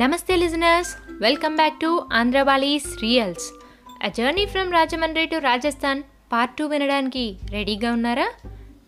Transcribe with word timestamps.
నమస్తే 0.00 0.34
listeners 0.40 0.90
welcome 1.22 1.56
back 1.56 1.74
to 1.82 1.88
Andhravaali's 2.18 2.86
reels 3.02 3.46
a 4.06 4.08
journey 4.18 4.44
from 4.52 4.70
Rajahmundry 4.76 5.24
to 5.26 5.38
Rajasthan 5.46 6.00
part 6.32 6.54
two 6.58 6.66
వినడానికి 6.66 7.24
రెడీగా 7.54 7.90
ఉన్నారా? 7.96 8.26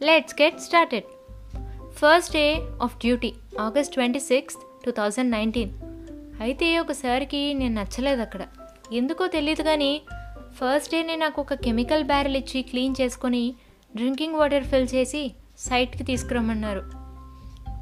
Let's 0.08 0.36
get 0.40 0.62
started 0.66 1.10
first 2.00 2.32
day 2.32 2.46
of 2.86 2.96
duty 3.04 3.30
August 3.66 3.94
twenty 3.98 4.22
sixth 4.30 4.64
two 4.84 4.92
thousand 5.00 5.34
nineteen 5.36 5.74
అయితే 6.40 6.78
ఒకసారికి 6.78 7.42
నేను 7.60 7.74
నచ్చలేదు 7.80 8.24
అక్కడ. 8.26 8.42
ఎందుకో 9.00 9.26
తెలియదు 9.36 9.62
కానీ 9.62 9.92
ఫస్ట్ 10.60 10.92
డేనే 10.96 11.16
నాకు 11.26 11.40
ఒక 11.46 11.60
కెమికల్ 11.68 12.10
బ్యారెల్ 12.12 12.40
ఇచ్చి 12.42 12.62
క్లీన్ 12.72 12.98
చేసుకొని 13.02 13.44
డ్రింకింగ్ 13.96 14.40
వాటర్ 14.42 14.68
ఫిల్ 14.72 14.92
చేసి 14.96 15.24
సైట్కి 15.68 16.04
తీసుకురమ్మన్నారు. 16.04 17.03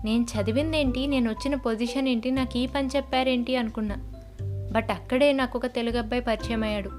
నేను 0.04 0.24
చదివింది 0.24 0.78
ఏంటి 0.78 1.06
నేను 1.06 1.30
వచ్చిన 1.30 1.54
పొజిషన్ 1.54 2.08
ఏంటి? 2.08 2.30
నాకు 2.30 2.58
ఈ 2.58 2.66
పని 2.66 2.88
చెప్పారేంటి 2.96 3.56
అనుకున్నా. 3.56 3.96
బట్ 4.72 4.90
అక్కడే 4.90 5.32
నాకు 5.32 5.58
ఒక 5.58 5.66
తెలుగు 5.66 5.98
అబ్బాయి 5.98 6.22
పరిచయం 6.22 6.62
అయ్యాడు. 6.62 6.90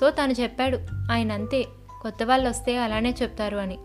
సో 0.00 0.10
తను 0.10 0.32
చెప్పాడు 0.32 0.78
ఆయన 1.12 1.32
అంతే 1.32 1.66
కొత్త 2.02 2.22
వాళ్ళు 2.22 2.48
వస్తే 2.48 2.78
అలానే 2.78 3.14
చెప్తారు 3.22 3.56
అని. 3.56 3.78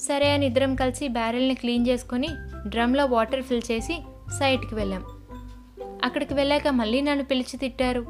సరే 0.00 0.30
అని 0.30 0.46
ఇద్దరం 0.46 0.74
కలిసి 0.74 1.08
బ్యారెల్ని 1.08 1.54
క్లీన్ 1.54 1.88
చేసుకొని 1.88 2.28
డ్రమ్లో 2.66 3.06
వాటర్ 3.06 3.42
ఫిల్ 3.42 3.62
చేసి 3.70 4.00
సైట్కి 4.38 4.74
వెళ్ళాం. 4.74 5.04
అక్కడికి 6.04 6.34
వెళ్ళాక 6.34 6.68
మళ్ళీ 6.68 7.00
నన్ను 7.00 7.24
పిలిచి 7.24 7.56
తిట్టారు. 7.56 8.06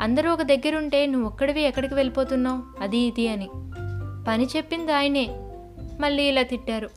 అందరూ 0.00 0.32
ఒక 0.32 0.42
దగ్గర 0.42 0.76
ఉంటే 0.76 1.06
నువ్వు 1.06 1.28
ఒక్కడివి 1.28 1.62
ఎక్కడికి 1.62 1.94
వెళ్ళిపోతున్నావు? 1.94 2.82
అది 2.82 2.98
ఇది 2.98 3.28
అని. 3.28 3.48
పని 4.28 4.46
చెప్పింది 4.56 4.92
ఆయనే 4.92 5.28
మళ్ళీ 6.00 6.22
ఇలా 6.22 6.42
తిట్టారు. 6.42 6.90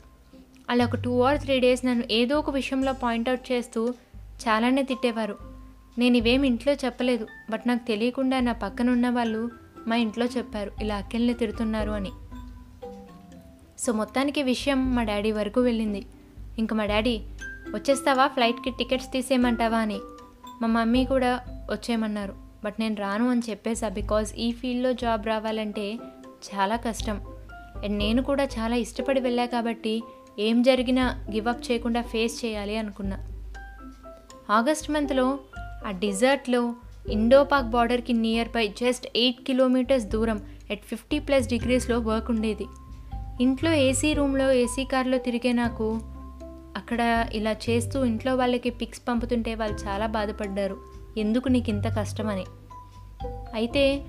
అలా 0.70 0.84
ఒక 0.84 0.96
టూ 0.96 1.20
ఆర్ 1.20 1.38
త్రీ 1.38 1.60
డేస్ 1.60 1.86
నన్ను 1.86 2.04
ఏదో 2.10 2.38
ఒక 2.38 2.50
విషయంలో 2.50 2.92
పాయింట్అవుట్ 2.92 3.52
చేస్తూ 3.52 3.94
చాలానే 4.48 4.82
తిట్టేవారు. 4.82 5.38
నేను 5.98 6.16
ఇవేం 6.16 6.42
ఇంట్లో 6.42 6.72
చెప్పలేదు 6.72 7.26
బట్ 7.50 7.68
నాకు 7.68 7.86
తెలియకుండా 7.86 8.40
నా 8.40 8.52
పక్కన 8.52 8.90
ఉన్న 8.90 9.10
వాళ్ళు 9.10 9.50
మా 9.86 9.96
ఇంట్లో 9.96 10.26
చెప్పారు 10.26 10.72
ఇలా 10.82 10.96
అక్కెల్ని 10.96 11.34
తిడుతున్నారు 11.34 11.90
అని. 11.90 12.10
సో 13.78 13.92
మొత్తానికి 13.92 14.42
విషయం 14.42 14.94
మా 14.94 15.02
డాడీ 15.02 15.32
వరకు 15.32 15.60
వెళ్ళింది. 15.60 16.06
ఇంకా 16.58 16.76
మా 16.76 16.84
డాడీ 16.84 17.20
వచ్చేస్తావా? 17.74 18.26
ఫ్లైట్కి 18.26 18.70
టికెట్స్ 18.70 19.12
తీసేయమంటావా? 19.12 19.78
అని. 19.78 20.00
మా 20.62 20.66
మమ్మీ 20.66 21.04
కూడా 21.04 21.40
వచ్చేయమన్నారు 21.70 22.34
బట్ 22.64 22.74
నేను 22.80 22.94
రాను 22.94 23.30
అని 23.30 23.42
చెప్పేసా 23.50 23.88
బికాజ్ 23.88 24.34
ఈ 24.34 24.52
ఫీల్డ్లో 24.52 24.92
జాబ్ 24.92 25.26
రావాలంటే 25.26 25.98
చాలా 26.54 26.76
కష్టం. 26.76 27.20
అండ్ 27.84 27.98
నేను 27.98 28.22
కూడా 28.22 28.44
చాలా 28.44 28.76
ఇష్టపడి 28.76 29.20
వెళ్ళా 29.20 29.46
కాబట్టి 29.46 30.02
ఏం 30.38 30.62
జరిగినా 30.62 31.24
గివప్ 31.30 31.72
చేయకుండా 31.72 32.02
ఫేస్ 32.02 32.44
చేయాలి 32.44 32.76
అనుకున్నా. 32.76 33.18
ఆగస్ట్ 34.50 34.90
మంత్లో 34.90 35.38
ఆ 35.86 35.90
డిజర్ట్లో 35.90 36.74
ఇండోపాక్ 37.10 37.66
బార్డర్కి 37.66 38.12
near 38.12 38.48
by 38.48 38.68
just 38.68 39.06
eight 39.16 39.46
kilometers 39.46 40.06
దూరం 40.06 40.42
ఎట్ 40.70 40.84
ఫిఫ్టీ 40.84 41.18
ప్లస్ 41.18 41.48
డిగ్రీస్లో 41.48 41.98
వర్క్ 41.98 42.30
ఉండేది. 42.30 42.66
ఇంట్లో 43.40 43.72
ఏసీ 43.72 44.12
రూమ్లో 44.12 44.52
ఏసీ 44.52 44.84
కార్లో 44.84 45.18
తిరిగే 45.18 45.52
నాకు 45.52 46.00
అక్కడ 46.76 47.26
ఇలా 47.32 47.52
చేస్తూ 47.52 48.04
ఇంట్లో 48.04 48.36
వాళ్ళకి 48.36 48.70
పిక్స్ 48.70 49.02
పంపుతుంటే 49.08 49.54
వాళ్ళు 49.54 49.76
చాలా 49.76 50.06
బాధపడ్డారు. 50.06 50.76
ఎందుకు 51.16 51.48
నీకు 51.48 51.70
ఇంత 51.70 51.96
కష్టమని? 51.96 52.44
అయితే 53.54 54.06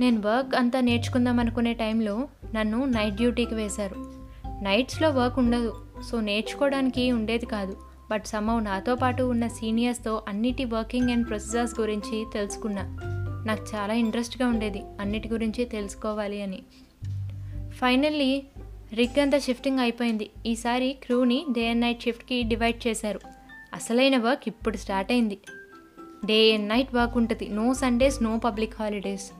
నేను 0.00 0.20
వర్క్ 0.20 0.54
అంతా 0.54 0.80
నేర్చుకుందాం 0.80 1.40
అనుకునే 1.40 1.72
టైంలో 1.72 2.28
నన్ను 2.54 2.84
నైట్ 2.84 3.14
డ్యూటీకి 3.14 3.54
వేశారు. 3.54 4.23
నైట్స్లో 4.62 5.10
వర్క్ 5.10 5.38
ఉండదు. 5.38 5.74
సో 6.10 6.20
నేర్చుకోవడానికి 6.20 7.12
ఉండేది 7.12 7.46
కాదు. 7.46 7.76
బట్ 8.10 8.26
సమ్మవ్ 8.26 8.64
నాతో 8.64 8.94
పాటు 8.94 9.22
ఉన్న 9.22 9.48
సీనియర్స్తో 9.48 10.22
అన్నిటి 10.28 10.64
వర్కింగ్ 10.64 11.10
అండ్ 11.10 11.28
ప్రొసెసర్స్ 11.28 11.80
గురించి 11.80 12.26
తెలుసుకున్నా. 12.32 13.00
నాకు 13.46 13.64
చాలా 13.74 13.94
ఇంట్రెస్ట్గా 13.94 14.48
ఉండేది 14.48 14.82
అన్నిటి 15.00 15.28
గురించి 15.28 15.64
తెలుసుకోవాలి 15.64 16.42
అని. 16.42 16.62
ఫైనల్లీ 17.70 18.42
రిగ్ 18.92 19.20
అంతా 19.20 19.38
షిఫ్టింగ్ 19.38 19.78
అయిపోయింది. 19.78 20.30
ఈసారి 20.46 20.96
క్రూని 21.02 21.46
డే 21.52 21.68
అండ్ 21.68 21.80
నైట్ 21.80 22.02
షిఫ్ట్కి 22.02 22.42
డివైడ్ 22.42 22.86
చేశారు. 22.86 23.20
అసలైన 23.74 24.18
వర్క్ 24.18 24.42
ఇప్పుడు 24.46 24.76
స్టార్ట్ 24.76 25.12
అయింది. 25.12 25.38
డే 26.24 26.54
అండ్ 26.54 26.68
నైట్ 26.68 26.94
వర్క్ 26.94 27.16
ఉంటుంది. 27.16 27.48
No 27.48 27.74
Sundays 27.74 28.22
no 28.22 28.38
public 28.38 28.74
holidays. 28.78 29.30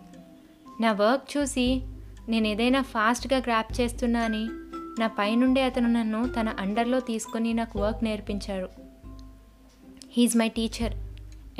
నా 0.83 0.93
వర్క్ 0.93 1.37
చూసి 1.37 1.83
నేను 2.29 2.47
ఏదైనా 2.47 2.83
ఫాస్ట్గా 2.83 3.39
గ్రాప్ 3.39 3.81
చేస్తున్నా 3.81 4.21
అని 4.21 4.49
నా 4.99 5.07
పైనుండే 5.07 5.63
అతను 5.63 5.93
నన్ను 5.93 6.29
తన 6.29 6.49
అండర్లో 6.49 7.01
తీసుకొని 7.01 7.55
నాకు 7.55 7.79
వర్క్ 7.79 8.05
నేర్పించాడు. 8.05 8.69
He's 10.13 10.37
my 10.37 10.49
teacher. 10.49 10.95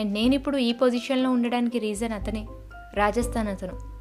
అండ్ 0.01 0.13
నేను 0.13 0.35
ఇప్పుడు 0.35 0.57
ఈ 0.57 0.73
పొజిషన్లో 0.73 1.31
ఉండడానికి 1.31 1.79
రీజన్ 1.79 2.13
అతనే. 2.13 2.47
రాజస్థాన్ 2.95 3.49
అతను. 3.49 3.95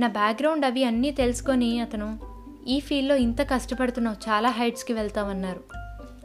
నా 0.00 0.08
బ్యాక్గ్రౌండ్ 0.08 0.64
అవి 0.64 0.84
అన్నీ 0.84 1.10
తెలుసుకొని 1.10 1.80
అతను 1.80 2.18
ఈ 2.68 2.80
ఫీల్డ్లో 2.80 3.16
ఇంత 3.16 3.42
కష్టపడుతున్నావు 3.42 4.30
చాలా 4.30 4.50
హైట్స్కి 4.50 4.92
వెళ్తామన్నారు 4.92 5.60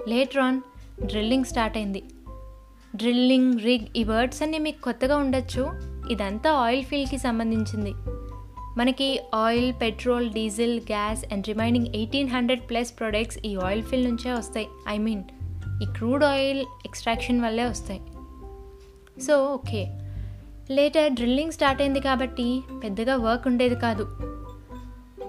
లేటర్ 0.10 0.38
ఆన్ 0.38 0.62
డ్రిల్లింగ్ 1.06 1.44
స్టార్ట్ 1.44 1.78
అయింది. 1.78 2.04
డ్రిల్లింగ్ 2.96 3.60
రిగ్ 3.60 3.86
ఈ 3.96 4.04
వర్డ్స్ 4.04 4.44
అన్నీ 4.44 4.58
మీకు 4.58 4.82
కొత్తగా 4.82 5.18
ఉండొచ్చు. 5.18 5.72
ఇదంతా 6.12 6.52
ఆయిల్ 6.52 6.84
ఫీల్డ్కి 6.84 7.18
సంబంధించింది. 7.18 7.94
మనకి 8.78 9.20
oil 9.36 9.74
petrol 9.82 10.30
diesel 10.30 10.78
gas 10.80 11.34
and 11.34 11.48
remaining 11.48 11.88
eighteen 11.88 12.30
hundred 12.30 12.70
plus 12.70 13.00
products 13.00 13.38
ఈ 13.46 13.56
ఆయిల్ 13.56 13.84
ఫీల్డ్ 13.84 14.10
నుంచే 14.10 14.32
వస్తాయి. 14.32 14.68
ఐ 14.88 14.98
మీన్ 14.98 15.24
ఈ 15.84 15.94
క్రూడ్ 15.94 16.24
ఆయిల్ 16.24 16.66
ఎక్స్ట్రాక్షన్ 16.86 17.42
వల్లే 17.42 17.66
వస్తాయి. 17.66 18.02
So 19.22 19.46
okay. 19.46 19.86
Later 20.72 21.12
drilling 21.12 21.52
start 21.52 21.82
అయింది 21.82 22.00
కాబట్టి 22.00 22.62
పెద్దగా 22.84 23.16
వర్క్ 23.16 23.48
ఉండేది 23.48 23.76
కాదు. 23.76 24.18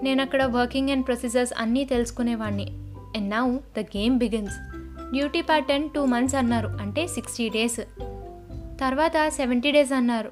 నేను 0.03 0.21
అక్కడ 0.21 0.43
వర్కింగ్ 0.43 0.89
అండ్ 0.89 1.05
ప్రొసీజర్స్ 1.05 1.53
అన్నీ 1.57 1.85
తెలుసుకునేవాడిని 1.85 2.65
and 3.17 3.29
now 3.29 3.57
the 3.77 3.79
game 3.79 4.17
begins 4.17 4.53
duty 5.13 5.41
pattern 5.41 5.89
two 5.89 6.05
months 6.05 6.35
అన్నారు 6.35 6.67
అంటే 6.67 7.07
సిక్స్టీ 7.07 7.49
డేస్. 7.49 7.79
తర్వాత 8.81 9.27
సెవెంటీ 9.27 9.71
డేస్ 9.71 9.91
అన్నారు. 9.91 10.31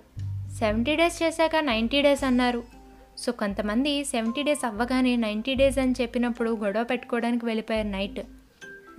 సెవెంటీ 0.60 0.96
డేస్ 0.96 1.24
చేశాక 1.24 1.56
నైంటీ 1.56 2.02
డేస్ 2.02 2.24
అన్నారు. 2.24 2.75
సో 3.18 3.32
కొంతమంది 3.32 4.06
సెవెంటీ 4.06 4.44
డేస్ 4.44 4.66
అవ్వగానే 4.66 5.16
నైంటీ 5.16 5.56
డేస్ 5.56 5.78
అని 5.78 5.94
చెప్పినప్పుడు 6.02 6.58
గొడవ 6.64 6.84
పెట్టుకోవడానికి 6.84 7.46
వెళ్ళిపోయారు 7.46 7.88
నైట్. 7.88 8.20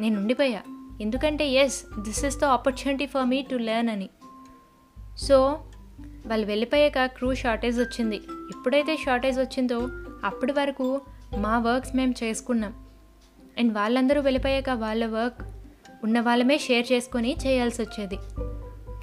నేను 0.01 0.21
ఉండిపోయా. 0.21 0.63
ఎందుకంటే 1.01 1.49
yes 1.49 2.01
this 2.01 2.25
is 2.25 2.39
the 2.39 2.45
opportunity 2.45 3.07
for 3.07 3.27
me 3.27 3.43
to 3.43 3.57
learn 3.57 3.91
అని. 3.91 4.09
సో 5.19 5.61
వాళ్ళు 6.27 6.47
వెళ్ళిపోయాక 6.47 7.07
క్రూ 7.07 7.35
షార్టేజ్ 7.35 7.81
వచ్చింది. 7.81 8.17
ఎప్పుడైతే 8.27 8.97
షార్టేజ్ 8.97 9.39
వచ్చిందో 9.39 9.89
అప్పటి 10.25 10.53
వరకు 10.53 11.01
మా 11.37 11.59
వర్క్స్ 11.59 11.97
మేము 11.97 12.15
చేసుకున్నాం. 12.23 12.75
అండ్ 13.59 13.75
వాళ్ళందరూ 13.75 14.21
వెళ్ళిపోయాక 14.21 14.71
వాళ్ళ 14.71 15.07
వర్క్ 15.07 15.43
ఉన్న 16.05 16.21
వాళ్ళమే 16.21 16.59
షేర్ 16.59 16.93
చేసుకొని 16.93 17.37
చేయాల్సి 17.47 17.83
వచ్చేది. 17.83 18.17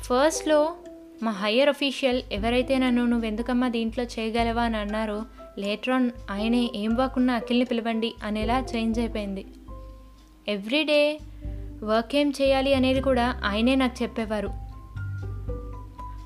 ఫస్ట్లో 0.03 0.75
మా 1.23 1.31
హయ్యర్ 1.31 1.69
అఫీషియల్ 1.69 2.21
ఎవరైతే 2.31 2.77
నన్ను 2.77 3.05
నువ్వు 3.05 3.25
ఎందుకమ్మా 3.25 3.67
దీంట్లో 3.67 4.03
చేయగలవా 4.03 4.63
అని 4.63 4.77
అన్నారో 4.77 5.25
లేటర్ 5.57 5.89
ఆన్ 5.89 6.09
ఆయనే 6.31 6.71
ఏం 6.75 6.95
వర్క్ 6.95 7.31
అఖిల్ని 7.31 7.65
పిలవండి 7.65 8.13
అనేలా 8.23 8.65
చేంజ్ 8.75 8.99
అయిపోయింది. 8.99 9.45
ఎవ్రీడే 10.47 11.19
వర్క్ 11.83 12.15
ఏం 12.15 12.33
చేయాలి 12.41 12.73
అనేది 12.73 13.01
కూడా 13.01 13.41
ఆయనే 13.45 13.75
నాకు 13.75 14.03
చెప్పేవారు. 14.03 14.47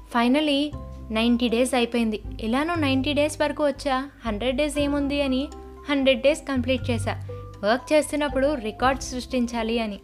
ఫైనలీ 0.09 0.71
నైంటీ 1.11 1.47
డేస్ 1.47 1.73
అయిపోయింది. 1.73 2.21
ఎలానో 2.41 2.75
నైంటీ 2.75 3.13
డేస్ 3.13 3.41
వరకు 3.41 3.65
వచ్చా? 3.65 4.09
హండ్రెడ్ 4.25 4.57
డేస్ 4.57 4.79
ఏముంది 4.79 5.21
అని 5.21 5.47
హండ్రెడ్ 5.89 6.21
డేస్ 6.21 6.41
కంప్లీట్ 6.41 6.91
చేశా. 6.91 7.27
వర్క్ 7.63 7.93
చేస్తున్నప్పుడు 7.93 8.53
రికార్డ్ 8.53 9.01
సృష్టించాలి 9.01 9.79
అని. 9.79 9.99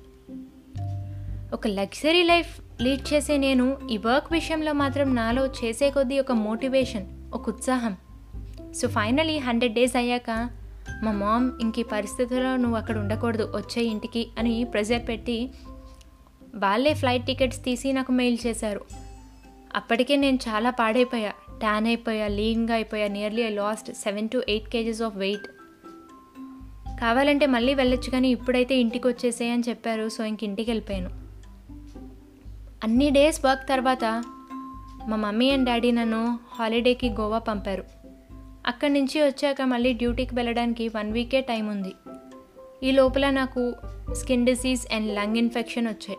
ఒక 1.54 1.68
లగ్జరీ 1.68 2.24
లైఫ్ 2.24 2.63
లీడ్ 2.82 3.14
చేసే 3.14 3.38
నేను 3.38 3.78
ఈ 3.92 3.98
వర్క్ 3.98 4.34
విషయంలో 4.34 4.74
మాత్రం 4.74 5.16
నాలో 5.16 5.48
చేసే 5.48 5.90
కొద్దీ 5.90 6.20
ఒక 6.20 6.32
మోటివేషన్ 6.32 7.34
ఒక 7.34 7.50
ఉత్సాహం. 7.50 7.98
సో 8.74 8.88
ఫైనలీ 8.88 9.38
హండ్రెడ్ 9.38 9.74
డేస్ 9.74 9.96
అయ్యాక 9.96 10.50
మా 11.04 11.12
మామ్ 11.12 11.52
ఇంక 11.62 11.80
ఈ 11.80 11.84
పరిస్థితుల్లో 11.84 12.58
నువ్వు 12.58 12.78
అక్కడ 12.78 12.98
ఉండకూడదు 12.98 13.52
వచ్చే 13.56 13.84
ఇంటికి 13.84 14.28
అని 14.38 14.64
ప్రెజర్ 14.64 15.08
పెట్టి 15.08 15.50
వాళ్ళే 16.56 16.94
ఫ్లైట్ 16.94 17.26
టికెట్స్ 17.26 17.64
తీసి 17.64 17.94
నాకు 17.94 18.12
మెయిల్ 18.12 18.38
చేశారు. 18.46 18.82
అప్పటికే 19.76 20.16
నేను 20.16 20.40
చాలా 20.48 20.70
పాడైపోయా 20.70 21.32
ట్యాన్ 21.60 21.88
అయిపోయా 21.88 22.28
లీన్గా 22.28 22.74
అయిపోయా 22.74 23.08
nearly 23.08 23.42
I 23.42 23.50
lost 23.50 23.94
seven 23.94 24.30
to 24.30 24.44
eight 24.50 24.70
kgs 24.70 25.02
of 25.02 25.18
weight 25.18 25.48
కావాలంటే 27.02 27.46
మళ్ళీ 27.46 27.74
వెళ్ళొచ్చు 27.74 28.10
కానీ 28.10 28.30
ఇప్పుడైతే 28.30 28.76
ఇంటికి 28.76 29.08
వచ్చేసే 29.08 29.50
అని 29.50 29.64
చెప్పారు 29.70 30.10
సో 30.10 30.26
ఇంక 30.26 30.44
ఇంటికి 30.44 30.72
వెళ్ళిపోయాను. 30.72 31.23
అన్ని 32.84 33.10
డేస్ 33.10 33.46
వర్క్ 33.46 33.68
తర్వాత 33.68 34.06
మా 35.08 35.16
మమ్మీ 35.16 35.50
అండ్ 35.50 35.66
డాడీ 35.66 35.92
నన్ను 35.92 36.40
హాలిడేకి 36.52 37.10
గోవా 37.10 37.40
పంపారు. 37.40 37.84
అక్కడి 38.68 38.94
నుంచి 38.94 39.22
వచ్చాక 39.22 39.62
మళ్ళీ 39.62 39.94
డ్యూటీకి 39.94 40.36
వెళ్ళడానికి 40.36 40.88
వన్ 40.88 41.12
వీకే 41.12 41.42
టైం 41.42 41.68
ఉంది. 41.68 41.94
ఈ 42.84 42.92
లోపల 42.92 43.30
నాకు 43.30 43.74
skin 44.12 44.46
disease 44.46 44.94
and 44.94 45.16
lung 45.16 45.38
infection 45.38 45.88
వచ్చాయి. 45.88 46.18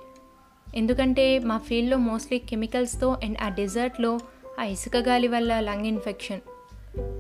ఎందుకంటే 0.77 1.39
మా 1.39 1.59
ఫీల్డ్లో 1.59 1.97
మోస్ట్లీ 1.97 2.39
కెమికల్స్తో 2.39 3.19
అండ్ 3.25 3.39
ఆ 3.43 3.49
డెజర్ట్లో 3.49 4.21
ఆ 4.61 4.65
ఇసుక 4.65 4.97
గాలి 4.97 5.29
వల్ల 5.29 5.61
లంగ్ 5.61 5.87
ఇన్ఫెక్షన్. 5.87 6.41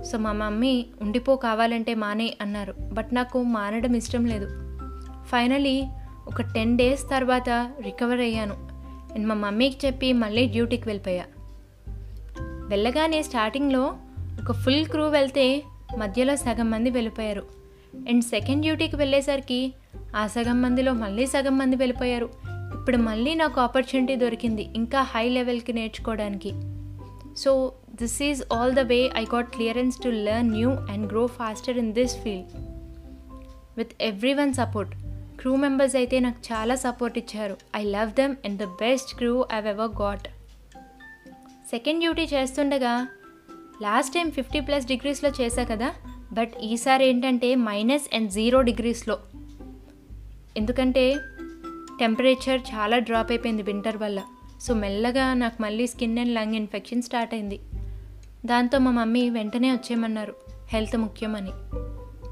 సో 0.05 0.19
మా 0.19 0.33
మమ్మీ 0.33 0.87
ఉండిపో 1.01 1.37
కావాలంటే 1.37 1.95
మానే 1.95 2.37
అన్నారు. 2.41 2.75
బట్ 2.93 3.15
నాకు 3.15 3.43
మానడం 3.43 3.97
ఇష్టం 3.97 4.27
లేదు. 4.27 4.47
ఫైనలీ 5.25 5.85
ఒక 6.27 6.43
టెన్ 6.43 6.79
డేస్ 6.79 7.11
తర్వాత 7.11 7.51
రికవర్ 7.81 8.21
అయ్యాను. 8.21 8.74
అండ్ 9.15 9.27
మా 9.27 9.35
మమ్మీకి 9.35 9.87
చెప్పి 9.87 10.13
మళ్ళీ 10.13 10.47
డ్యూటీకి 10.47 10.89
వెళ్ళిపోయా. 10.89 11.25
వెళ్ళగానే 12.69 13.23
స్టార్టింగ్లో 13.23 13.97
ఒక 14.43 14.53
ఫుల్ 14.53 14.87
క్రూ 14.87 15.09
వెళ్తే 15.09 15.63
మధ్యలో 15.99 16.37
సగం 16.37 16.71
మంది 16.71 16.91
వెళ్ళిపోయారు. 16.91 17.47
అండ్ 18.09 18.25
సెకండ్ 18.25 18.61
డ్యూటీకి 18.61 18.97
వెళ్ళేసరికి 18.97 19.75
ఆ 20.17 20.27
సగం 20.27 20.63
మందిలో 20.63 20.93
మళ్ళీ 20.93 21.27
సగం 21.27 21.59
మంది 21.59 21.77
వెళ్ళిపోయారు. 21.77 22.31
ఇప్పుడు 22.47 22.97
మళ్ళీ 22.97 23.35
నాకు 23.35 23.61
ఆపర్చునిటీ 23.61 24.17
దొరికింది 24.17 24.69
ఇంకా 24.75 25.03
హై 25.03 25.29
లెవెల్కి 25.29 25.73
నేర్చుకోవడానికి. 25.73 26.53
So 27.37 27.73
this 28.03 28.23
is 28.23 28.43
all 28.53 28.75
the 28.75 28.81
way 28.81 29.11
I 29.17 29.25
got 29.35 29.51
clearance 29.51 30.03
to 30.03 30.09
learn 30.09 30.51
new 30.51 30.71
and 30.71 31.07
grow 31.07 31.27
faster 31.27 31.79
in 31.79 31.93
this 31.93 32.17
field. 32.17 32.47
With 33.77 33.93
everyone 34.35 34.55
support. 34.55 35.04
Crew 35.45 35.57
members 35.57 35.97
అయితే 35.97 36.21
నాకు 36.21 36.37
చాలా 36.53 36.75
సపోర్ట్ 36.75 37.19
ఇచ్చారు. 37.19 37.57
I 37.77 37.85
love 37.85 38.13
them 38.13 38.37
and 38.45 38.63
the 38.63 38.65
best 38.65 39.17
crew 39.17 39.47
I've 39.53 39.67
ever 39.67 40.01
got 40.03 40.29
second 41.71 42.01
duty 42.01 42.23
చేస్తుండగా 42.23 43.09
last 43.83 44.15
time 44.15 44.31
fifty 44.31 44.61
plus 44.61 44.87
డిగ్రీస్లో 44.87 45.31
చేశా 45.41 45.65
కదా 45.65 45.95
but 46.33 46.53
ఈసారి 46.63 47.07
ఏంటంటే 47.07 47.55
మైనస్ 47.55 48.15
అండ్ 48.15 48.31
జీరో 48.31 48.63
డిగ్రీస్లో 48.63 49.19
ఎందుకంటే 50.57 51.17
టెంపరేచర్ 52.01 52.61
చాలా 52.75 52.99
డ్రాప్ 52.99 53.33
అయిపోయింది 53.33 53.63
వింటర్ 53.63 53.97
వల్ల. 53.97 54.23
సో 54.61 54.75
మెల్లగా 54.75 55.35
నాకు 55.35 55.63
మళ్ళీ 55.63 55.87
skin 55.87 56.19
and 56.19 56.35
lung 56.35 56.55
infection 56.55 57.03
start 57.03 57.35
అయింది. 57.35 57.61
దాంతో 58.47 58.79
మా 58.79 58.91
మమ్మీ 58.91 59.31
వెంటనే 59.31 59.73
వచ్చేయమన్నారు 59.73 60.35
హెల్త్ 60.69 60.97
ముఖ్యమని. 60.97 61.51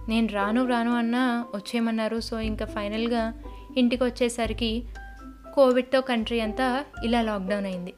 నేను 0.09 0.29
రాను 0.29 0.69
రాను 0.69 0.97
అన్నా 0.97 1.45
వచ్చేయమన్నారు. 1.55 2.21
సో 2.21 2.41
ఇంకా 2.41 2.65
ఫైనల్గా 2.67 3.35
ఇంటికి 3.77 4.05
వచ్చేసరికి 4.05 4.83
కోవిడ్తో 5.55 6.01
కంట్రీ 6.01 6.41
అంతా 6.41 6.85
ఇలా 7.05 7.21
లాక్డౌన్ 7.21 7.67
అయింది. 7.67 7.95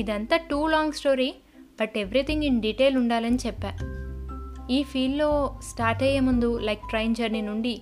ఇదంతా 0.00 0.36
too 0.36 0.66
long 0.66 0.92
story 0.92 1.34
but 1.80 1.98
everything 1.98 2.44
in 2.44 2.62
detail 2.62 2.96
ఉండాలని 2.96 3.38
చెప్పా. 3.46 3.72
ఈ 4.70 4.82
ఫీల్డ్లో 4.82 5.58
స్టార్ట్ 5.62 6.02
అయ్యే 6.02 6.20
ముందు 6.20 6.58
లైక్ 6.58 6.80
ట్రైన్ 6.88 7.14
జర్నీ 7.14 7.40
నుండి 7.40 7.80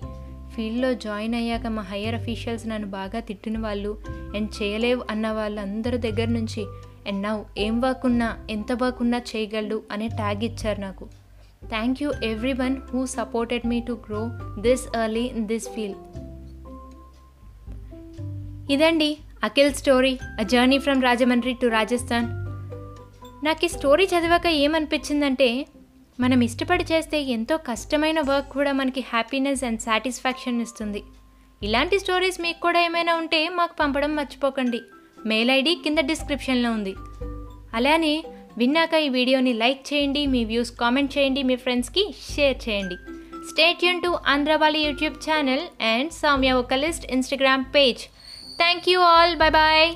ఫీల్డ్లో 0.55 0.93
జాయిన్ 0.93 1.35
అయ్యాక 1.35 1.67
మా 1.67 1.81
హయ్యర్ 1.81 2.15
అఫీషియల్స్ 2.15 2.67
నన్ను 2.67 2.87
బాగా 2.87 3.19
తిట్టిన 3.19 3.59
వాళ్ళు 3.59 3.97
అండ్ 4.35 4.63
చేయలేవు 4.63 5.03
అన్న 5.09 5.31
వాళ్ళందరి 5.31 5.97
దగ్గర 5.97 6.27
నుంచి 6.27 6.65
అండ్ 7.07 7.45
ఏం 7.57 7.81
వర్క్ 7.81 8.05
ఉన్నా 8.05 8.47
ఎంత 8.49 8.71
వర్క్ 8.71 9.01
ఉన్నా 9.01 9.17
చేయగలడు 9.17 9.83
అనే 9.91 10.07
ట్యాగ్ 10.07 10.43
ఇచ్చారు 10.43 10.79
నాకు. 10.79 11.07
Thank 11.69 12.03
you 12.03 12.11
everyone 12.53 12.77
who 12.89 13.05
supported 13.05 13.67
me 13.67 13.79
to 13.79 13.93
grow 14.09 14.21
this 14.61 14.97
early 14.97 15.25
in 15.25 15.47
this 15.47 15.69
field 15.69 15.97
ఇదండి 18.71 19.17
Akhil 19.43 19.73
story 19.73 20.19
a 20.39 20.43
journey 20.43 20.77
from 20.77 21.03
Rajahmundry 21.03 21.53
to 21.53 21.67
Rajasthan 21.67 22.27
నాకు 23.45 23.65
ఈ 23.65 23.67
స్టోరీ 23.67 24.05
చదివాక 24.05 24.47
ఏమనిపించిందంటే 24.47 25.67
మనం 26.19 26.41
ఇష్టపడి 26.41 26.83
చేస్తే 26.83 27.21
ఎంతో 27.21 27.57
కష్టమైన 27.57 28.19
వర్క్ 28.19 28.49
కూడా 28.49 28.71
మనకి 28.71 29.01
హ్యాపీనెస్ 29.01 29.63
అండ్ 29.63 29.81
సాటిస్ఫాక్షన్ 29.81 30.61
ఇస్తుంది. 30.61 31.03
ఇలాంటి 31.63 31.99
స్టోరీస్ 31.99 32.41
మీకు 32.41 32.59
కూడా 32.59 32.79
ఏమైనా 32.85 33.15
ఉంటే 33.15 33.49
మాకు 33.49 33.75
పంపడం 33.79 34.15
మర్చిపోకండి. 34.15 34.81
మెయిల్ 35.25 35.51
ఐడి 35.51 35.75
కింద 35.83 35.97
డిస్క్రిప్షన్లో 35.97 36.71
ఉంది. 36.71 36.95
అలానే 37.73 38.23
విన్నాక 38.57 38.93
ఈ 38.93 39.09
వీడియోని 39.09 39.53
లైక్ 39.53 39.93
చేయండి 39.93 40.25
మీ 40.25 40.45
వ్యూస్ 40.45 40.71
కామెంట్ 40.71 41.17
చేయండి 41.17 41.43
మీ 41.43 41.55
ఫ్రెండ్స్కి 41.55 42.15
షేర్ 42.33 42.69
చేయండి. 42.69 42.95
Stay 43.49 43.83
Yoon 43.83 44.01
to 44.01 44.17
Andhravaali 44.27 44.79
YouTube 44.79 45.15
channel 45.15 45.65
and 45.81 46.11
Soumya 46.11 46.51
ఒకలిస్ట్ 46.51 47.11
Instagram 47.11 47.65
page 47.75 48.03
thank 48.57 48.89
you 48.89 48.99
all 49.01 49.35
bye 49.35 49.49
bye 49.49 49.87